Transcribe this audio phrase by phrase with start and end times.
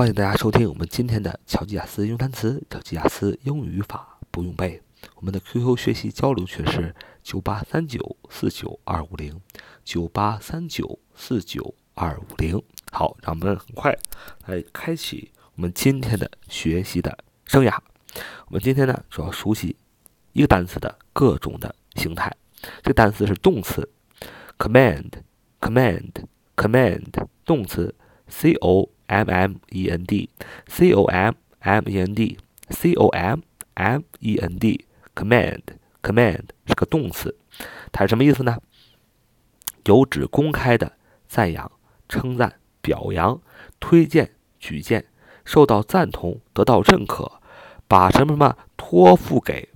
[0.00, 4.80] 欢迎大家收听我们今天的乔吉亚斯用单词，乔吉亚斯英语语法不用背。
[5.16, 9.38] 我们的 QQ 学习交流群是九八三九四九二五零，
[9.84, 12.62] 九八三九四九二五零。
[12.90, 13.94] 好，让我们很快
[14.46, 17.76] 来开启我们今天的学习的生涯。
[18.46, 19.76] 我们今天呢，主要熟悉
[20.32, 22.34] 一个单词的各种的形态。
[22.82, 23.86] 这个单词是动词
[24.56, 27.94] ，command，command，command，动词
[28.28, 33.40] ，c o m m e n d，c o m m e n d，c o m
[33.74, 37.36] m e n d，command，command 是个动词，
[37.90, 38.58] 它是什么意思呢？
[39.84, 40.92] 有指公开的
[41.26, 41.70] 赞扬、
[42.08, 43.40] 称赞、表扬、
[43.80, 45.06] 推荐、举荐、
[45.44, 47.40] 受到赞同、得到认可，
[47.88, 49.68] 把什么什么托付给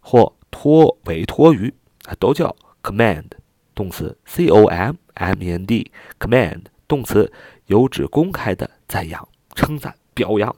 [0.00, 1.74] 或托委托于，
[2.18, 3.26] 都叫 command
[3.74, 7.30] 动词，c o m m e n d，command 动词
[7.72, 10.54] 有指公开的赞扬、称赞、表扬，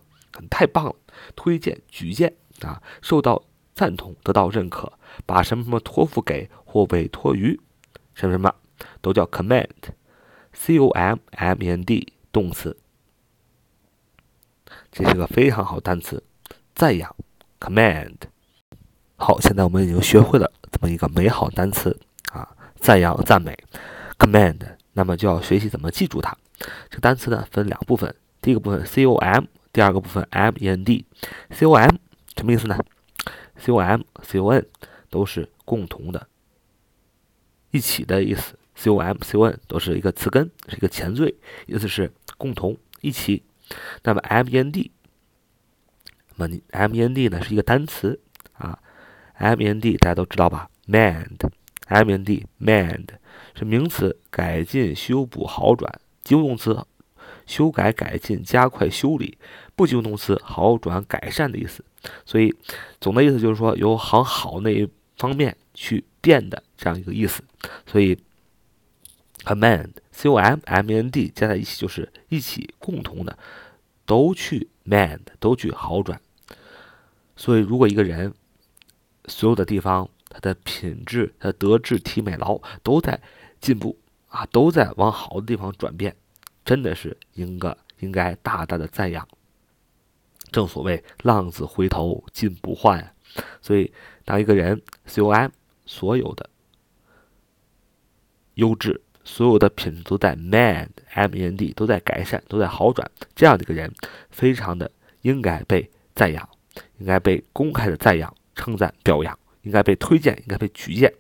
[0.51, 0.97] 太棒了，
[1.37, 3.41] 推荐、举荐啊，受到
[3.73, 4.93] 赞同、得到认可，
[5.25, 7.61] 把什么什么托付给或委托于
[8.15, 8.53] 什么什么，
[9.01, 12.77] 都叫 command，c o m m e n d 动词。
[14.91, 16.21] 这是个非常好单词，
[16.75, 17.15] 赞扬
[17.61, 18.17] ，command。
[19.15, 21.97] 好，现在我们已经学会了这么一个美好单词
[22.33, 23.57] 啊，赞扬、赞美
[24.19, 24.59] ，command。
[24.97, 26.37] 那么就要学习怎么记住它。
[26.91, 31.05] 这单词呢分两部分，第一个部分 c o m，第二个部分 m e n d。
[31.51, 31.91] c o m
[32.37, 32.79] 什么意思呢
[33.57, 34.67] ？c o m c o n
[35.11, 36.27] 都是共同的、
[37.71, 38.59] 一起的意思。
[38.75, 41.35] c o m c o n 都是一个词根，是一个前缀，
[41.67, 43.45] 意思是共同、一起。
[44.03, 44.91] 那么 m e n d，
[46.37, 48.21] 那么 m e n d 呢是一个单词
[48.53, 48.79] 啊。
[49.35, 53.09] m e n d 大家都知道吧？mend，m e n d，mend
[53.55, 55.89] 是名词，改进、修补、好转；
[56.25, 56.85] 及物动词，
[57.47, 59.37] 修改、改进、加快修理；
[59.77, 61.85] 不及物动词，好转、改善的意思。
[62.25, 62.55] 所以
[63.01, 67.43] 总的意思就是说，由行好那一方面去变的这样一个意思。
[67.87, 68.19] 所以
[69.45, 73.39] ，command，c o m m e n d 加在一起就是一起共同的，
[74.05, 76.21] 都去 mend，都去好转。
[77.37, 78.33] 所以，如果一个人，
[79.27, 83.21] 所有的地方，他的品质、他的德智体美劳都在
[83.61, 83.99] 进步
[84.35, 86.17] 啊，都在往好的地方转变，
[86.65, 89.27] 真的是应该应该大大的赞扬。
[90.51, 93.15] 正所谓浪子回头金不换，
[93.63, 93.93] 所以
[94.25, 95.49] 当一个人 com
[95.87, 96.51] 所有的
[98.55, 103.93] 优质、所有的品质都在 M A N M e n d 都在改善、都在好转，这样的一个人，
[104.31, 104.91] 非常的
[105.23, 106.49] 应该被赞扬，
[106.99, 108.35] 应该被公开的赞扬。
[108.57, 111.13] 称赞、表扬，应该被推荐，应该被举荐，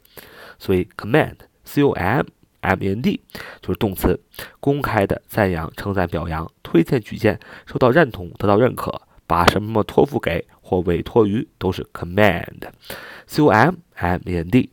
[0.56, 2.24] 所以 command，c o M
[2.64, 3.20] m e n d
[3.60, 4.20] 就是动词，
[4.60, 14.70] 公开的赞扬、称赞、表扬、推荐、举荐，受到认同、得到认可，把什么托付给或委托于，都是 command，c o m m e n d，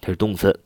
[0.00, 0.60] 这是动词。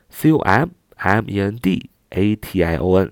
[0.10, 3.12] c o m m e n d a t i o n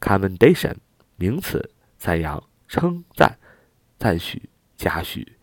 [0.00, 0.74] commendation，
[1.16, 3.38] 名词，赞扬、称赞、
[3.98, 5.36] 赞许、嘉许、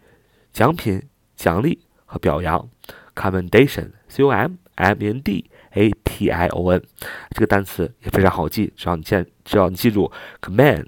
[0.51, 1.01] 奖品、
[1.37, 2.69] 奖励和表扬。
[3.15, 6.83] commendation，c o m m e n d a t i o n，
[7.31, 10.87] 这个单词也非常好记，只要你见，只要你记住 command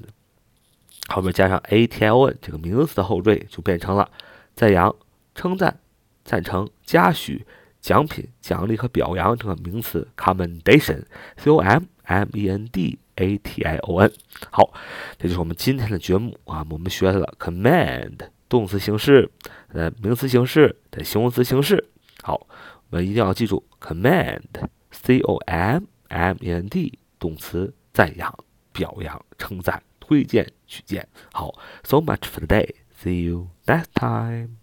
[1.07, 4.12] 后面加上 a t i o n 这个名词的后缀，就变成了
[4.53, 4.94] 赞扬、
[5.33, 5.79] 称赞。
[6.24, 7.47] 赞成、嘉许、
[7.81, 14.12] 奖品、奖励和表扬这个名词，commendation，c o m m e n d a t i o n。
[14.51, 14.72] 好，
[15.18, 16.66] 这就是我们今天的节目啊。
[16.69, 18.18] 我们学了 command
[18.48, 19.30] 动词形式、
[19.69, 21.89] 呃名词形式的形容词形式。
[22.22, 22.48] 好，
[22.89, 28.34] 我们一定要记住 command，c o m m e n d 动词，赞扬、
[28.72, 31.07] 表扬、称赞、推荐、举荐。
[31.34, 31.54] 好
[31.84, 32.69] ，so much for today.
[33.01, 34.61] See you next time.